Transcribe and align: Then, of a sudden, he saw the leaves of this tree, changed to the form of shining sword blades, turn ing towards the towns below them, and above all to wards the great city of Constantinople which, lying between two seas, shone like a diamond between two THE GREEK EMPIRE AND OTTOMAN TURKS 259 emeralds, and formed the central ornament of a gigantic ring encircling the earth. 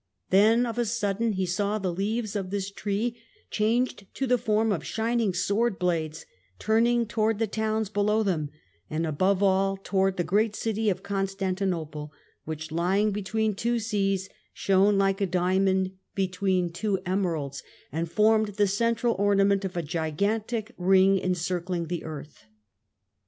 Then, 0.31 0.65
of 0.65 0.79
a 0.79 0.85
sudden, 0.85 1.33
he 1.33 1.45
saw 1.45 1.77
the 1.77 1.93
leaves 1.93 2.35
of 2.35 2.49
this 2.49 2.71
tree, 2.71 3.17
changed 3.51 4.07
to 4.15 4.25
the 4.25 4.39
form 4.39 4.71
of 4.71 4.83
shining 4.83 5.31
sword 5.31 5.77
blades, 5.77 6.25
turn 6.57 6.87
ing 6.87 7.05
towards 7.05 7.37
the 7.37 7.45
towns 7.45 7.87
below 7.87 8.23
them, 8.23 8.49
and 8.89 9.05
above 9.05 9.43
all 9.43 9.77
to 9.77 9.95
wards 9.95 10.17
the 10.17 10.23
great 10.23 10.55
city 10.55 10.89
of 10.89 11.03
Constantinople 11.03 12.11
which, 12.45 12.71
lying 12.71 13.11
between 13.11 13.53
two 13.53 13.77
seas, 13.77 14.27
shone 14.53 14.97
like 14.97 15.21
a 15.21 15.27
diamond 15.27 15.91
between 16.15 16.71
two 16.73 16.93
THE 16.93 16.97
GREEK 17.03 17.07
EMPIRE 17.09 17.35
AND 17.35 17.43
OTTOMAN 17.43 17.51
TURKS 17.51 17.59
259 17.59 17.59
emeralds, 17.61 17.63
and 17.91 18.11
formed 18.11 18.47
the 18.55 18.67
central 18.67 19.15
ornament 19.23 19.63
of 19.63 19.77
a 19.77 19.83
gigantic 19.83 20.73
ring 20.79 21.19
encircling 21.19 21.85
the 21.89 22.03
earth. 22.05 22.45